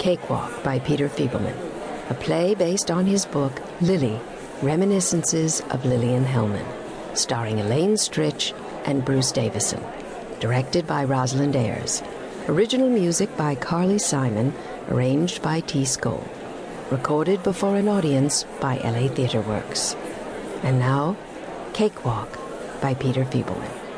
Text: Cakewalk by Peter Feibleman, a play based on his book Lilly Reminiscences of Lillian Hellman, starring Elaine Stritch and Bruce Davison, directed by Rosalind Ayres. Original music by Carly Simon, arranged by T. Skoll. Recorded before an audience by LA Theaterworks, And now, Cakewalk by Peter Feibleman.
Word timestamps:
Cakewalk 0.00 0.64
by 0.64 0.78
Peter 0.78 1.10
Feibleman, 1.10 1.54
a 2.08 2.14
play 2.14 2.54
based 2.54 2.90
on 2.90 3.04
his 3.04 3.26
book 3.26 3.60
Lilly 3.82 4.18
Reminiscences 4.62 5.60
of 5.68 5.84
Lillian 5.84 6.24
Hellman, 6.24 6.64
starring 7.14 7.60
Elaine 7.60 7.96
Stritch 7.96 8.54
and 8.86 9.04
Bruce 9.04 9.30
Davison, 9.30 9.84
directed 10.40 10.86
by 10.86 11.04
Rosalind 11.04 11.54
Ayres. 11.54 12.02
Original 12.48 12.88
music 12.88 13.36
by 13.36 13.54
Carly 13.54 13.98
Simon, 13.98 14.54
arranged 14.88 15.42
by 15.42 15.60
T. 15.60 15.82
Skoll. 15.82 16.26
Recorded 16.90 17.42
before 17.42 17.76
an 17.76 17.86
audience 17.86 18.44
by 18.58 18.76
LA 18.78 19.06
Theaterworks, 19.08 19.96
And 20.62 20.78
now, 20.78 21.14
Cakewalk 21.74 22.38
by 22.80 22.94
Peter 22.94 23.26
Feibleman. 23.26 23.89